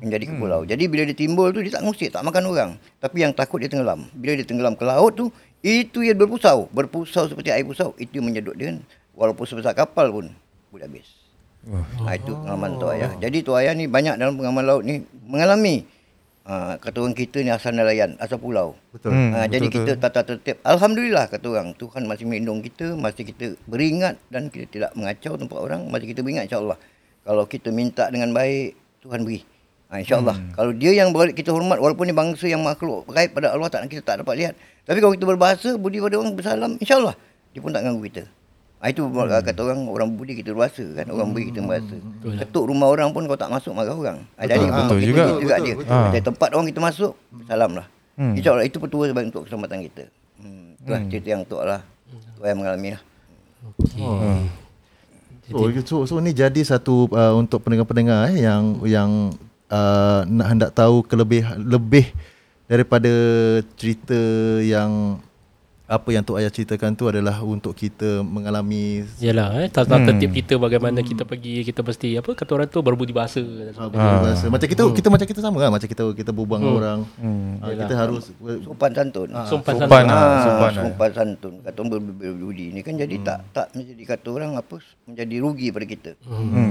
[0.00, 0.64] Menjadi ke pulau.
[0.64, 2.70] Jadi bila dia timbul tu, dia tak ngusik, tak makan orang.
[3.00, 4.08] Tapi yang takut dia tenggelam.
[4.16, 5.28] Bila dia tenggelam ke laut tu,
[5.60, 6.68] itu dia berpusau.
[6.72, 7.92] Berpusau seperti air pusau.
[8.00, 8.76] Itu yang menyedut dia.
[9.16, 10.32] Walaupun sebesar kapal pun,
[10.68, 11.25] boleh habis.
[11.66, 13.10] Ha, itu pengalaman Tok Ayah.
[13.18, 15.82] Jadi Tok Ayah ni banyak dalam pengalaman laut ni mengalami
[16.46, 18.78] ha, kata orang kita ni asal nelayan, asal pulau.
[18.94, 19.10] Betul.
[19.12, 20.62] Hmm, ha, jadi betul, kita tata tertib.
[20.62, 25.58] Alhamdulillah kata orang, Tuhan masih melindung kita, masih kita beringat dan kita tidak mengacau tempat
[25.58, 26.78] orang, masih kita beringat insya-Allah.
[27.26, 29.42] Kalau kita minta dengan baik, Tuhan beri.
[29.86, 30.34] Ha, InsyaAllah.
[30.34, 30.50] Hmm.
[30.54, 33.86] Kalau dia yang balik kita hormat, walaupun ni bangsa yang makhluk berkait pada Allah, tak
[33.86, 34.54] kita tak dapat lihat.
[34.82, 37.14] Tapi kalau kita berbahasa, budi pada orang bersalam, insyaAllah.
[37.54, 38.26] Dia pun tak ganggu kita.
[38.76, 39.16] Ha, itu hmm.
[39.40, 41.08] kata orang, orang budi kita berbahasa kan.
[41.08, 41.96] Orang budi kita berbahasa.
[42.44, 44.18] Ketuk rumah orang pun kalau tak masuk, marah orang.
[44.36, 44.76] Ha, jadi Betul.
[44.76, 45.24] Betul juga.
[45.24, 45.74] juga, Betul, dia.
[45.80, 45.96] betul.
[45.96, 46.08] Ha.
[46.12, 47.12] Jadi tempat orang kita masuk,
[47.48, 47.86] salam lah.
[48.16, 48.32] Hmm.
[48.32, 50.04] InsyaAllah itu petua sebagai untuk keselamatan kita.
[50.40, 50.76] Hmm.
[50.80, 51.80] Itulah cerita yang Tok lah.
[52.36, 53.02] Tok yang mengalami lah.
[54.00, 54.40] Oh.
[55.46, 59.10] So, so, so ni jadi satu uh, untuk pendengar-pendengar eh, yang yang
[59.70, 62.10] uh, nak hendak tahu kelebih lebih
[62.66, 63.10] daripada
[63.78, 64.18] cerita
[64.58, 65.22] yang
[65.86, 70.54] apa yang Tok Ayah ceritakan tu adalah untuk kita mengalami Yalah eh tata tertib kita
[70.56, 73.38] bagaimana kita pergi kita mesti apa kata orang tu berbudi bahasa
[73.72, 73.86] Ah,
[74.18, 74.46] bahasa.
[74.46, 77.00] Macam kita kita macam kita sama kan macam kita kita berbual dengan orang.
[77.56, 79.28] Ah, kita harus Sopan santun.
[79.44, 80.04] Sopan Sopan santun.
[80.04, 80.18] lah.
[80.18, 80.82] Ah, Sopan lah.
[80.84, 81.54] sopan santun.
[81.62, 85.36] Kata orang ber- ber- berbudi ni kan jadi tak tak menjadi kata orang apa menjadi
[85.38, 86.10] rugi pada kita.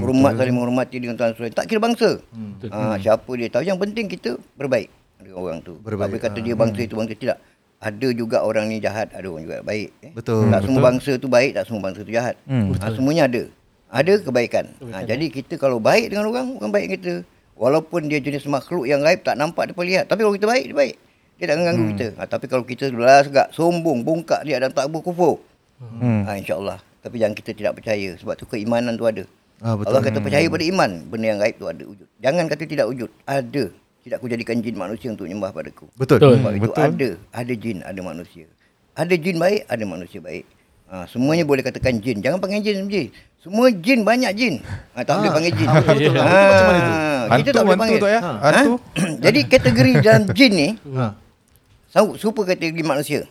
[0.03, 1.55] Hormat saling menghormati dengan tuan saudara.
[1.55, 2.19] Tak kira bangsa.
[2.67, 5.79] Ah, siapa dia tahu yang penting kita berbaik dengan orang tu.
[5.79, 6.11] Berbaik.
[6.11, 7.39] Apa kata dia bangsa itu bangsa tidak.
[7.85, 9.89] Ada juga orang ni jahat, ada orang juga baik.
[10.01, 10.11] Eh.
[10.17, 12.33] Betul, Tak semua bangsa tu baik, tak semua bangsa tu jahat.
[12.49, 12.73] Hmm.
[12.81, 13.45] Ah, semuanya ada.
[13.93, 14.65] Ada kebaikan.
[14.89, 17.21] Ha, jadi kita kalau baik dengan orang, orang baik kita.
[17.53, 20.05] Walaupun dia jenis makhluk yang gaib tak nampak dia lihat.
[20.09, 20.95] Tapi kalau kita baik, dia baik.
[21.37, 22.07] Dia tak ganggu kita.
[22.17, 25.37] Ha, tapi kalau kita belas gak, sombong, bongkak dia dan tak berkufur.
[25.77, 26.25] Hmm.
[26.25, 26.81] Ha, InsyaAllah.
[27.05, 28.17] Tapi yang kita tidak percaya.
[28.17, 29.23] Sebab tu keimanan tu ada.
[29.61, 29.93] Ah, betul.
[29.93, 30.91] Allah kata percaya pada iman.
[31.05, 32.07] Benda yang gaib tu ada wujud.
[32.17, 33.09] Jangan kata tidak wujud.
[33.29, 33.84] Ada.
[34.05, 35.89] Tidak aku jadikan jin manusia untuk nyembah padaku.
[35.97, 36.21] betul.
[36.21, 36.37] Betul.
[36.37, 37.09] Sebab itu ada.
[37.33, 38.45] Ada jin, ada manusia.
[38.93, 40.45] Ada jin baik, ada manusia baik.
[40.85, 42.21] Ha, semuanya boleh katakan jin.
[42.21, 43.09] Jangan panggil jin je.
[43.41, 44.61] Semua jin banyak jin.
[44.93, 45.65] Ha, tak boleh panggil jin.
[45.65, 46.21] Ah, betul, betul.
[46.21, 46.93] Ha, Itu macam mana tu?
[46.93, 47.97] kita Hantu, tak boleh panggil.
[47.97, 48.19] tu ya.
[48.21, 48.31] Ha?
[48.45, 48.73] Hantu.
[49.25, 51.05] Jadi kategori dalam jin ni Ha.
[52.21, 53.25] super kategori manusia.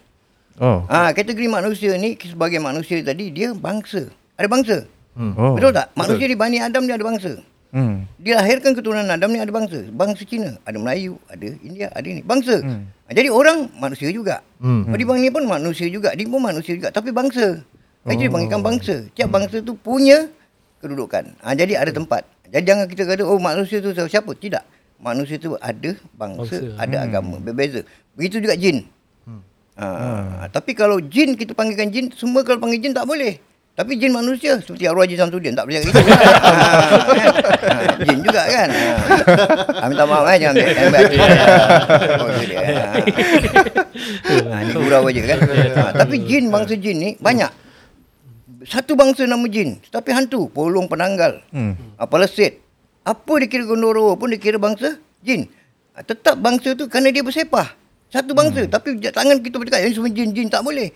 [0.58, 0.82] Oh.
[0.90, 4.10] Ha, kategori manusia ni sebagai manusia tadi dia bangsa.
[4.34, 4.76] Ada bangsa.
[5.14, 5.54] Oh.
[5.54, 5.94] Betul tak?
[5.94, 7.38] Manusia di Bani Adam dia ada bangsa.
[7.74, 8.06] Hmm.
[8.22, 9.82] Dilahirkan keturunan Adam ni ada bangsa.
[9.90, 12.22] Bangsa Cina, ada Melayu, ada India, ada ini.
[12.22, 12.62] Bangsa.
[12.62, 12.86] Hmm.
[13.10, 14.46] Jadi orang manusia juga.
[14.62, 14.86] Hmm.
[14.86, 14.94] Hmm.
[14.94, 16.14] Di bang ni pun manusia juga.
[16.14, 16.94] Dia pun manusia juga.
[16.94, 17.58] Tapi bangsa.
[18.06, 18.14] Oh.
[18.14, 18.94] Jadi panggilkan bangsa.
[19.18, 20.30] Tiap bangsa tu punya
[20.78, 21.34] kedudukan.
[21.42, 22.22] Ha, jadi ada tempat.
[22.46, 24.30] Jadi jangan kita kata, oh manusia tu siapa?
[24.38, 24.62] Tidak.
[25.02, 26.78] Manusia tu ada bangsa, Bangsa.
[26.78, 27.42] ada agama.
[27.42, 27.82] Berbeza.
[28.14, 28.86] Begitu juga jin.
[29.74, 33.42] Ha, Tapi kalau jin kita panggilkan jin, semua kalau panggil jin tak boleh.
[33.74, 35.98] Tapi jin manusia seperti arwah Haji Samsudin tak boleh gitu.
[35.98, 37.74] ha,
[38.06, 38.68] jin juga kan.
[38.70, 41.16] Ha, minta maaf eh jangan ambil jangan ambil hati.
[42.14, 42.58] Oh, itu dia.
[44.46, 45.38] Ha, ni gurau aja kan.
[45.74, 47.50] Ha, tapi jin bangsa jin ni banyak.
[48.62, 51.42] Satu bangsa nama jin tapi hantu, polong penanggal.
[51.50, 51.74] Hmm.
[51.98, 52.62] Apa leset.
[53.02, 55.50] Apa dikira gondoro pun dikira bangsa jin.
[55.98, 57.74] Tetap bangsa tu kerana dia bersepah.
[58.06, 58.70] Satu bangsa hmm.
[58.70, 60.94] tapi tangan kita berdekat ini semua jin-jin tak boleh.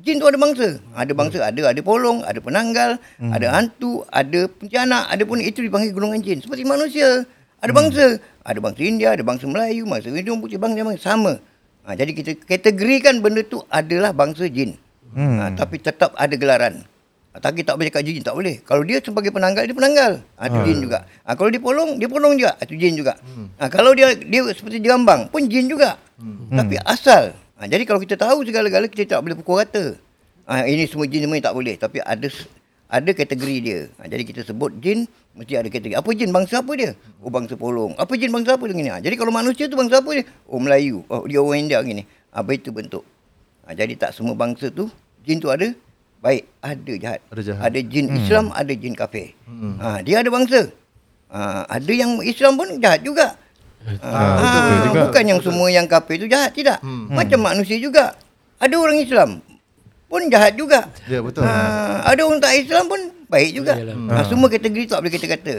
[0.00, 0.80] Jin tu ada bangsa.
[0.96, 3.32] Ada bangsa, ada ada polong, ada penanggal, hmm.
[3.36, 6.40] ada hantu, ada pontianak, ada pun itu dipanggil golongan jin.
[6.40, 7.28] Seperti manusia.
[7.60, 8.16] Ada bangsa.
[8.40, 11.32] Ada bangsa India, ada bangsa Melayu, bangsa Hindun, putih bangsa yang sama.
[11.84, 14.80] Ha, jadi kita kategorikan benda tu adalah bangsa jin.
[15.12, 15.36] Hmm.
[15.36, 16.80] Ha, tapi tetap ada gelaran.
[17.30, 18.64] Ha, tapi tak boleh cakap jin, tak boleh.
[18.64, 20.12] Kalau dia sebagai penanggal, dia penanggal.
[20.40, 21.04] Ha, itu jin juga.
[21.28, 22.56] Ha, kalau dia polong, dia polong juga.
[22.56, 23.12] Ha, itu jin juga.
[23.60, 26.00] Ha, kalau dia dia seperti jerambang, pun jin juga.
[26.48, 27.36] Tapi asal.
[27.60, 30.00] Ha, jadi kalau kita tahu segala-gala, kita tak boleh pukul rata.
[30.48, 31.76] Ha, ini semua jin semua ni tak boleh.
[31.76, 32.24] Tapi ada
[32.88, 33.78] ada kategori dia.
[34.00, 35.04] Ha, jadi kita sebut jin,
[35.36, 35.92] mesti ada kategori.
[35.92, 36.32] Apa jin?
[36.32, 36.96] Bangsa apa dia?
[37.20, 37.92] Oh bangsa polong.
[38.00, 38.96] Apa jin bangsa apa dia?
[38.96, 40.24] Ha, jadi kalau manusia tu bangsa apa dia?
[40.48, 41.04] Oh Melayu.
[41.12, 42.08] Oh dia orang India gini.
[42.32, 43.04] Apa itu bentuk.
[43.68, 44.88] Ha, jadi tak semua bangsa tu,
[45.20, 45.68] jin tu ada
[46.24, 47.20] baik, ada jahat.
[47.28, 47.60] Ada jahat.
[47.60, 49.36] Ada jin Islam, ada jin kafir.
[49.84, 50.72] Ha, dia ada bangsa.
[51.28, 53.36] Ha, ada yang Islam pun jahat juga.
[54.00, 55.08] Ah, Ha, juga.
[55.08, 56.78] bukan yang semua yang kafir tu jahat tidak.
[57.08, 58.12] Macam manusia juga.
[58.60, 59.30] Ada orang Islam
[60.04, 60.90] pun jahat juga.
[61.06, 61.46] Ya betul.
[61.46, 63.74] Ha, ada orang tak Islam pun baik juga.
[63.78, 63.96] Yalah.
[64.10, 65.54] Ha, semua kategori tak boleh kita kata.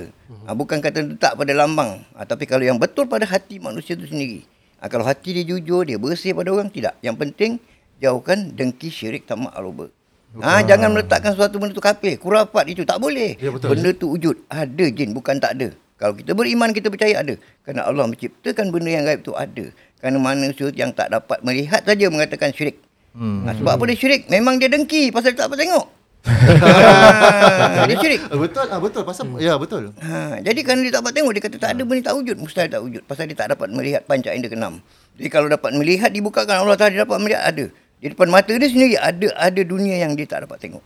[0.45, 2.03] Ha, bukan kata letak pada lambang.
[2.13, 4.45] Ha, tapi kalau yang betul pada hati manusia itu sendiri.
[4.77, 6.97] Ha, kalau hati dia jujur, dia bersih pada orang, tidak.
[6.99, 7.51] Yang penting,
[7.97, 9.89] jauhkan dengki syirik tamak aluba.
[10.37, 12.15] Ha, jangan meletakkan suatu benda tu kafir.
[12.15, 13.35] Kurafat itu tak boleh.
[13.35, 13.71] Ya, betul.
[13.71, 14.35] Benda tu wujud.
[14.47, 15.69] Ada jin, bukan tak ada.
[16.01, 17.37] Kalau kita beriman, kita percaya ada.
[17.61, 19.69] Kerana Allah menciptakan benda yang gaib tu ada.
[20.01, 22.81] Kerana manusia yang tak dapat melihat saja mengatakan syirik.
[23.13, 23.45] Hmm.
[23.45, 24.25] Ha, sebab apa dia syirik?
[24.25, 25.85] Memang dia dengki pasal dia tak dapat tengok.
[26.25, 28.21] ha, dia syirik.
[28.33, 29.93] Ah, betul ah betul pasal ya betul.
[30.01, 32.35] Ha, jadi kerana dia tak dapat tengok, dia kata tak ada benda tak wujud.
[32.41, 33.01] Mustahil tak wujud.
[33.05, 34.81] Pasal dia tak dapat melihat panca indera keenam.
[35.21, 37.69] Jadi kalau dapat melihat, dibukakan Allah Ta'ala, dia dapat melihat ada.
[38.01, 40.81] Di depan mata dia sendiri, ada ada dunia yang dia tak dapat tengok.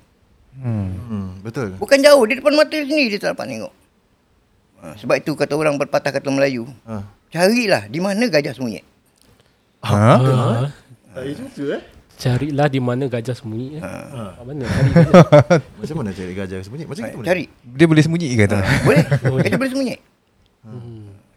[0.59, 1.71] Hmm, betul.
[1.79, 3.84] Bukan jauh, di depan mata dia sendiri dia tak dapat tengok.
[4.85, 7.01] Ha, sebab itu kata orang berpatah kata Melayu, Ha.
[7.33, 8.85] carilah di mana gajah sembunyi.
[9.81, 9.97] Ha?
[10.21, 11.25] Ha?
[11.25, 11.81] eh.
[12.15, 13.81] Carilah di mana gajah sembunyi eh.
[13.81, 13.89] Ha.
[13.89, 14.45] Ha.
[14.45, 15.25] Mana cari gajah?
[15.81, 16.85] Macam mana cari gajah sembunyi?
[16.85, 17.25] Macam boleh?
[17.25, 17.43] Cari.
[17.65, 18.59] Dia boleh sembunyi ke tu?
[18.85, 19.03] Boleh?
[19.49, 19.95] Gajah boleh sembunyi.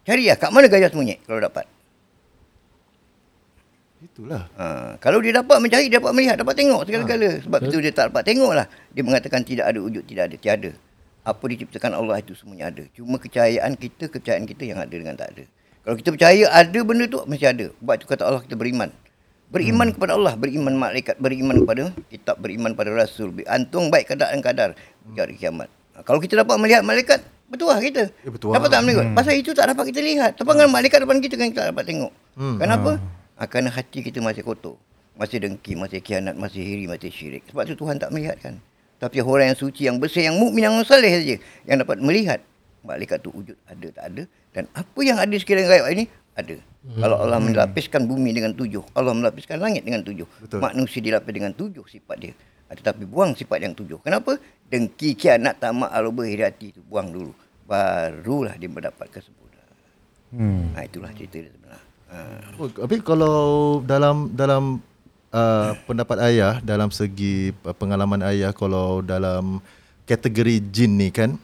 [0.05, 1.65] Cari lah, kat mana gajah sembunyi kalau dapat.
[3.99, 4.45] Itulah.
[4.61, 7.31] Ha, kalau dia dapat mencari, dia dapat melihat, dapat tengok segala-gala.
[7.43, 8.67] Sebab itu dia tak dapat tengok lah.
[8.93, 10.71] Dia mengatakan tidak ada wujud, tidak ada, tiada.
[11.29, 12.89] Apa diciptakan Allah itu semuanya ada.
[12.97, 15.45] Cuma kepercayaan kita, kepercayaan kita yang ada dengan tak ada.
[15.85, 17.67] Kalau kita percaya ada benda tu, mesti ada.
[17.69, 18.89] Sebab itu kata Allah kita beriman.
[19.49, 23.33] Beriman kepada Allah, beriman malaikat, beriman kepada kitab, beriman pada Rasul.
[23.45, 24.71] Antung baik kadar dan kadar
[25.05, 25.69] hingga hari kiamat.
[25.97, 28.13] Ha, kalau kita dapat melihat malaikat, betul lah kita.
[28.25, 29.09] Ya, betul dapat tak melihat?
[29.17, 30.37] Pasal itu tak dapat kita lihat.
[30.37, 32.13] Tapi kan malaikat depan kita kan kita tak dapat tengok.
[32.37, 32.57] Hmm.
[32.61, 32.91] Kenapa?
[33.37, 34.77] Ha, kerana hati kita masih kotor.
[35.17, 37.43] Masih dengki, masih khianat, masih hiri, masih syirik.
[37.49, 38.61] Sebab tu Tuhan tak melihat kan.
[38.99, 42.43] Tapi orang yang suci, yang bersih, yang mukmin, yang saleh saja yang dapat melihat
[42.83, 44.23] malaikat tu wujud ada tak ada
[44.55, 46.05] dan apa yang ada sekiranya gaib ini
[46.39, 46.57] ada.
[46.59, 46.99] Hmm.
[47.03, 50.27] Kalau Allah melapiskan bumi dengan tujuh, Allah melapiskan langit dengan tujuh.
[50.47, 50.59] Betul.
[50.63, 52.35] Manusia dilapis dengan tujuh sifat dia.
[52.71, 53.99] Ah, Tetapi buang sifat yang tujuh.
[54.07, 54.39] Kenapa?
[54.71, 57.35] Dengki, khianat, tamak, aloba, iri hati tu buang dulu.
[57.67, 59.77] Barulah dia mendapat kesempurnaan.
[60.33, 60.73] Hmm.
[60.79, 61.83] Ha, itulah cerita dia sebenar.
[62.09, 62.19] Ha.
[62.57, 64.81] Oh, tapi kalau dalam dalam
[65.33, 69.61] uh, pendapat ayah dalam segi uh, pengalaman ayah kalau dalam
[70.09, 71.37] kategori jin ni kan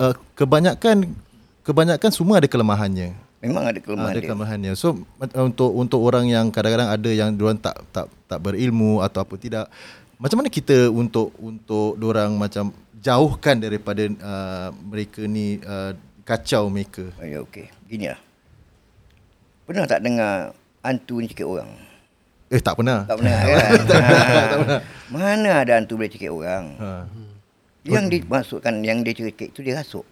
[0.00, 1.12] uh, kebanyakan
[1.64, 3.16] kebanyakan semua ada kelemahannya.
[3.44, 4.28] Memang ada kelemahan ada dia.
[4.32, 4.72] kelemahannya.
[4.74, 4.96] So
[5.36, 9.68] untuk untuk orang yang kadang-kadang ada yang diorang tak tak tak berilmu atau apa tidak
[10.16, 15.92] macam mana kita untuk untuk orang macam jauhkan daripada uh, mereka ni uh,
[16.24, 17.06] kacau mereka.
[17.22, 17.68] Ya, okey.
[17.86, 18.20] Gini lah.
[19.68, 21.70] Pernah tak dengar hantu ni cekik orang?
[22.46, 23.02] Eh tak pernah.
[23.06, 23.60] Tak pernah kan?
[23.90, 24.76] ha.
[25.10, 26.78] Mana ada hantu boleh cekik orang?
[26.78, 26.90] Ha.
[27.86, 30.06] Yang dimasukkan, yang dia cekik tu dia rasuk.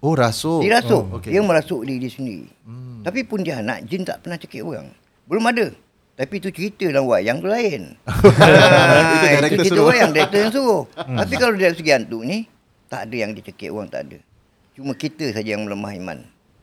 [0.00, 0.64] Oh rasuk.
[0.64, 1.04] Dia rasuk.
[1.12, 1.32] Oh, okay.
[1.32, 2.48] Dia merasuk diri dia sendiri.
[2.64, 3.04] Hmm.
[3.04, 4.88] Tapi pun dia anak, jin tak pernah cekik orang.
[5.28, 5.72] Belum ada.
[6.20, 7.96] Tapi tu cerita dalam wayang tu lain.
[7.96, 10.84] Itu ha, director itu cerita wayang, director yang suruh.
[10.92, 12.44] Tapi kalau dari segi hantu ni,
[12.92, 14.18] tak ada yang dicekik orang, tak ada.
[14.76, 16.18] Cuma kita saja yang melemah iman.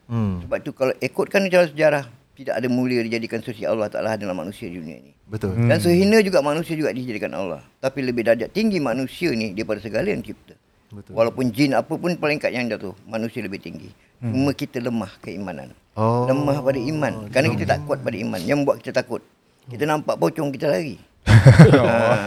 [0.06, 0.38] Hmm.
[0.46, 2.06] Sebab tu kalau ikutkan dalam sejarah,
[2.38, 5.10] tidak ada mulia dijadikan sesi Allah Ta'ala dalam manusia di dunia ni.
[5.26, 5.58] Betul.
[5.58, 5.66] Hmm.
[5.66, 7.66] Dan sehina juga manusia juga dijadikan Allah.
[7.82, 10.54] Tapi lebih darjat tinggi manusia ni daripada segala yang cipta.
[10.94, 11.18] Betul.
[11.18, 13.90] Walaupun jin apapun peringkat yang jatuh, manusia lebih tinggi.
[14.22, 14.30] Hmm.
[14.30, 15.74] Cuma kita lemah keimanan.
[15.98, 16.30] Oh.
[16.30, 17.12] Lemah pada iman.
[17.26, 18.38] Kerana kita tak kuat pada iman.
[18.38, 19.22] Yang buat kita takut.
[19.66, 20.94] Kita nampak pocong, kita lari.
[21.28, 22.22] ha.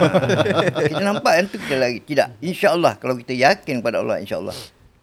[0.92, 2.04] Kita nampak yang tu kita lari.
[2.04, 2.28] Tidak.
[2.44, 3.00] InsyaAllah.
[3.00, 4.54] Kalau kita yakin pada Allah, insyaAllah.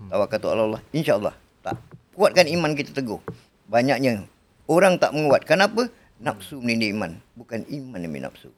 [0.06, 0.82] Tawakal tu Allah.
[0.94, 1.34] InsyaAllah.
[1.66, 1.76] Tak.
[2.14, 3.18] Kuatkan iman kita teguh.
[3.66, 4.30] Banyaknya.
[4.70, 5.50] Orang tak menguat.
[5.50, 5.90] Kenapa?
[6.22, 7.18] Nafsu menindih iman.
[7.34, 8.54] Bukan iman yang nafsu.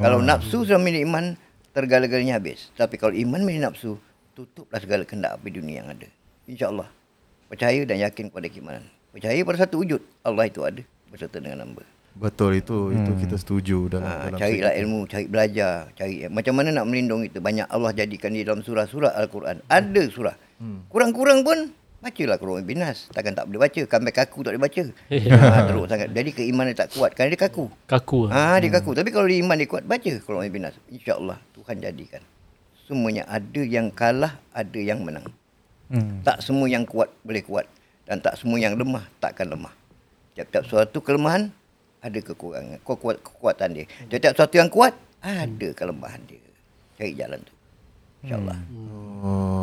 [0.00, 1.36] Kalau nafsu sudah menindih iman,
[1.76, 2.72] tergala-galanya habis.
[2.72, 4.00] Tapi kalau iman menindih nafsu,
[4.32, 6.08] tutuplah segala kendak api dunia yang ada.
[6.48, 6.88] InsyaAllah.
[7.52, 8.88] Percaya dan yakin kepada keimanan.
[9.12, 10.00] Percaya pada satu wujud.
[10.24, 10.80] Allah itu ada.
[11.12, 11.84] Berserta dengan hamba.
[12.12, 16.68] Betul itu itu kita setuju dalam Ha, dalam carilah ilmu, cari belajar, cari macam mana
[16.68, 17.40] nak melindungi kita.
[17.40, 19.64] Banyak Allah jadikan di dalam surah-surah Al-Quran.
[19.68, 20.36] Ada surah.
[20.60, 20.84] Hmm.
[20.92, 23.06] Kurang-kurang pun bacalah Quran Binas.
[23.14, 23.80] Takkan tak boleh baca.
[23.86, 24.82] Comeback kaku tak boleh baca.
[25.30, 26.08] ha, teruk sangat.
[26.10, 27.70] Jadi keimanan dia tak kuat kerana dia kaku.
[27.86, 28.26] Kaku.
[28.28, 28.90] Ha, dia kaku.
[28.98, 30.74] Tapi kalau dia iman dia kuat, baca Quran Binas.
[30.90, 32.22] InsyaAllah Tuhan jadikan.
[32.90, 35.30] Semuanya ada yang kalah, ada yang menang.
[35.88, 36.20] Hmm.
[36.26, 37.70] Tak semua yang kuat boleh kuat.
[38.02, 39.70] Dan tak semua yang lemah takkan lemah.
[40.34, 41.54] Tiap-tiap suatu kelemahan
[42.02, 43.86] ada kekurangan, kekuat, kekuatan dia.
[44.10, 46.42] Tiap-tiap suatu yang kuat ada kelemahan dia.
[46.98, 47.54] Cari jalan tu.
[48.26, 48.58] InsyaAllah.
[49.22, 49.61] Oh.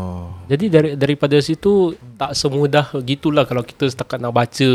[0.49, 4.71] Jadi dari daripada situ tak semudah gitulah kalau kita setakat nak baca,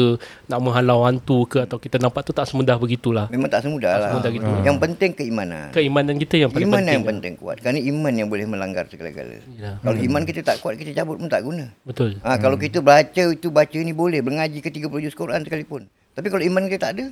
[0.46, 3.26] nak menghalau hantu ke atau kita nampak tu tak semudah begitulah.
[3.26, 4.10] Memang tak semudah lah.
[4.14, 4.46] semudah gitu.
[4.62, 5.74] Yang penting keimanan.
[5.74, 6.94] Keimanan kita yang paling Iman penting.
[6.94, 7.56] yang penting kuat.
[7.58, 9.42] Kerana iman yang boleh melanggar segala-gala.
[9.58, 9.82] Ya.
[9.82, 11.66] Kalau iman kita tak kuat, kita cabut pun tak guna.
[11.82, 12.22] Betul.
[12.22, 14.22] Ha, kalau kita baca itu, baca ni boleh.
[14.22, 15.90] Mengaji ke 30 juz Quran sekalipun.
[16.14, 17.06] Tapi kalau iman kita tak ada,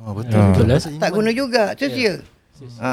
[0.00, 0.40] Oh betul.
[0.40, 0.66] Betul, betul.
[0.72, 1.62] Masa tak iman- guna juga.
[1.76, 2.24] Sia-sia.
[2.76, 2.90] Ha,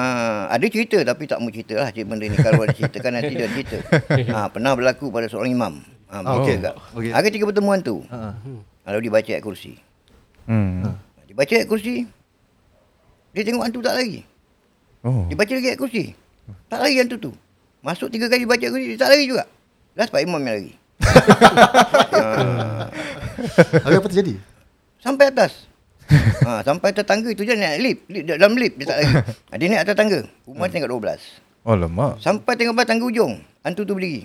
[0.50, 2.36] ada cerita tapi tak mau cerita lah cik benda ni.
[2.36, 3.78] Kalau ada cerita kan nanti dia cerita.
[4.32, 5.74] Ha, pernah berlaku pada seorang imam.
[6.08, 6.72] Ha, Ah, juga.
[6.94, 7.12] Okey.
[7.12, 8.32] Ha, ketika pertemuan tu, Ha.
[8.86, 9.76] lalu dia baca ayat kursi.
[10.44, 10.96] Hmm.
[11.26, 12.08] Dia baca ayat kursi,
[13.30, 14.24] dia tengok hantu tak lari.
[15.02, 15.28] Oh.
[15.28, 16.04] Dia baca lagi ayat kursi.
[16.66, 17.32] Tak lari hantu tu.
[17.80, 19.44] Masuk tiga kali baca ayat kursi, dia tak lari juga.
[19.94, 20.72] Last Pak Imam yang lari.
[20.98, 22.88] ha,
[23.84, 24.34] Habis apa terjadi?
[24.98, 25.68] sampai atas.
[26.48, 28.02] ha, sampai atas tangga tu je naik lift.
[28.08, 29.14] lift dalam lift dia tak lari.
[29.20, 30.20] Ha, dia naik atas tangga.
[30.48, 31.68] Umar tingkat 12.
[31.68, 32.24] Oh lemak.
[32.24, 33.44] Sampai tengok bawah tangga ujung.
[33.64, 34.24] Hantu tu berdiri.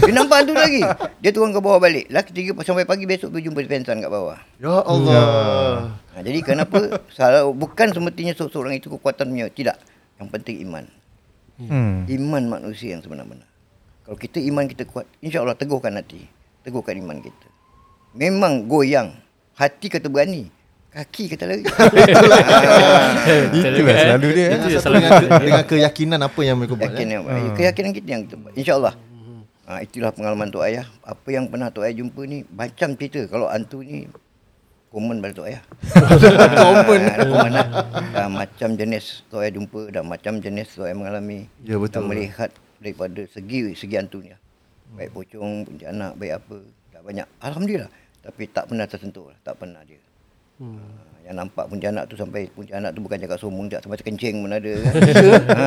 [0.00, 0.82] Dia nampak hantu tu lagi.
[1.20, 2.08] Dia turun ke bawah balik.
[2.08, 4.40] Laki tiga sampai pagi besok dia jumpa pensan kat bawah.
[4.56, 5.92] Ya Allah.
[6.16, 6.96] Ha, jadi kenapa?
[7.16, 9.52] Salah, bukan semestinya seorang itu kekuatan punya.
[9.52, 9.76] Tidak.
[10.20, 10.84] Yang penting iman.
[11.60, 12.08] Hmm.
[12.08, 13.46] Iman manusia yang sebenar-benar.
[14.02, 16.24] Kalau kita iman kita kuat, insya Allah teguhkan hati.
[16.64, 17.48] Teguhkan iman kita.
[18.16, 19.14] Memang goyang.
[19.54, 20.61] Hati kata berani.
[20.92, 21.44] Kaki kata.
[23.52, 24.46] Itulah selalu dia.
[24.52, 26.92] Itu Satu salah dengan, ke- dengan keyakinan apa yang mereka buat.
[26.92, 27.20] Yakin eh?
[27.56, 28.52] Keyakinan kita yang kita buat.
[28.52, 28.94] InsyaAllah.
[29.62, 30.84] Ha, itulah pengalaman Tok Ayah.
[31.00, 33.24] Apa yang pernah Tok Ayah jumpa ni, macam cerita.
[33.24, 34.04] Kalau hantu ni,
[34.90, 35.62] common pada Tok Ayah.
[36.60, 37.00] common.
[37.00, 37.66] Ha, common lah.
[38.12, 41.48] Dah macam jenis Tok Ayah jumpa, dah macam jenis Tok Ayah mengalami.
[41.62, 42.04] Ya, betul.
[42.04, 44.28] Dan melihat daripada segi segi hantu ni.
[44.28, 44.40] lah.
[44.92, 46.58] Baik pocong, anak, baik apa.
[46.92, 47.26] Dah banyak.
[47.40, 47.88] Alhamdulillah.
[48.20, 49.32] Tapi tak pernah tersentuh.
[49.32, 49.38] lah.
[49.40, 49.96] Tak pernah dia.
[50.56, 50.80] Hmm.
[51.22, 54.72] Yang nampak puncanak tu sampai puncanak tu bukan cakap sombong tak sampai terkencing pun ada
[54.74, 54.94] kan.
[55.58, 55.66] ha,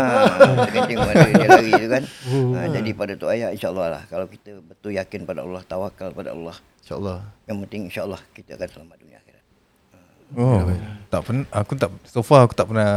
[0.62, 2.04] terkencing pun ada dia lari tu kan.
[2.28, 6.36] Ha, jadi pada tu ayat insya-Allah lah kalau kita betul yakin pada Allah, tawakal pada
[6.36, 7.19] Allah, InsyaAllah.
[7.48, 9.43] yang penting insya-Allah kita akan selamat dunia akhirat.
[9.88, 9.98] Ha,
[10.36, 10.60] Oh,
[11.08, 12.91] tak pernah aku tak so far aku tak pernah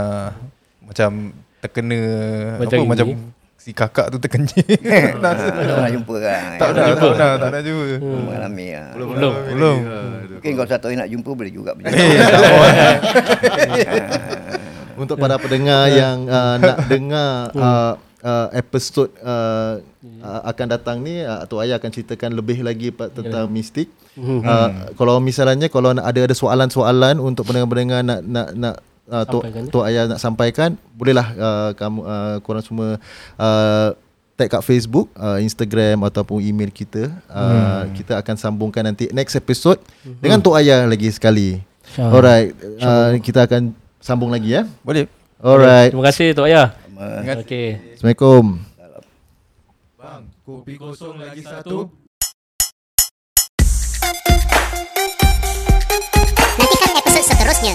[0.83, 1.11] macam
[1.59, 2.01] terkena
[2.57, 2.91] Macam apa ini?
[2.91, 3.07] macam
[3.59, 4.63] si kakak tu terkencing.
[5.23, 6.57] tak Tak pernah jumpa kan.
[6.57, 7.87] tak pernah, tak tak pernah jumpa.
[8.01, 8.89] Mengalami lah.
[8.95, 9.35] Belum.
[9.51, 9.79] Belum.
[10.39, 11.75] Mungkin kalau satu hari nak jumpa boleh juga.
[11.83, 12.67] Eh, apa.
[15.03, 17.93] Untuk para pendengar yang uh, nak dengar uh,
[18.23, 19.79] uh, episod uh,
[20.23, 23.91] uh, akan datang ni uh, Tok Ayah akan ceritakan lebih lagi tentang mistik.
[24.19, 28.75] Uh, kalau misalnya kalau nak ada ada soalan-soalan untuk pendengar-pendengar nak nak nak
[29.09, 29.25] uh,
[29.73, 33.01] Tok, Ayah nak sampaikan, bolehlah uh, kamu uh, korang semua
[33.41, 33.89] uh,
[34.39, 37.11] tag kat Facebook, uh, Instagram ataupun email kita.
[37.27, 39.83] Uh, Kita akan sambungkan nanti next episode
[40.23, 41.59] dengan Tok Ayah lagi sekali.
[41.89, 42.15] InsyaAllah.
[42.15, 42.49] Alright,
[42.85, 44.63] uh, kita akan sambung lagi ya.
[44.87, 45.11] Boleh.
[45.43, 45.91] Alright.
[45.91, 46.77] Terima kasih Tok Ayah.
[47.43, 47.99] Okey.
[47.99, 48.63] Assalamualaikum.
[56.59, 57.75] Nantikan episod seterusnya